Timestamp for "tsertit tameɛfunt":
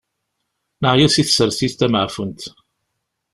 1.25-2.41